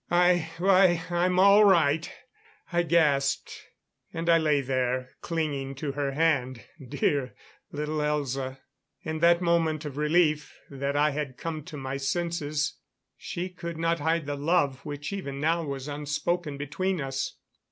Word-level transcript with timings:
"I 0.09 0.49
why, 0.57 1.03
I'm 1.11 1.37
all 1.37 1.63
right," 1.63 2.11
I 2.73 2.81
gasped. 2.81 3.67
And 4.11 4.29
I 4.31 4.39
lay 4.39 4.61
there, 4.61 5.11
clinging 5.21 5.75
to 5.75 5.91
her 5.91 6.13
hand. 6.13 6.63
Dear 6.83 7.35
little 7.71 7.99
Elza! 7.99 8.57
In 9.03 9.19
that 9.19 9.43
moment 9.43 9.85
of 9.85 9.97
relief 9.97 10.57
that 10.71 10.95
I 10.95 11.11
had 11.11 11.37
come 11.37 11.63
to 11.65 11.77
my 11.77 11.97
senses, 11.97 12.79
she 13.15 13.47
could 13.49 13.77
not 13.77 13.99
hide 13.99 14.25
the 14.25 14.35
love 14.35 14.83
which 14.83 15.13
even 15.13 15.39
now 15.39 15.61
was 15.63 15.87
unspoken 15.87 16.57
between 16.57 16.99
us. 16.99 17.37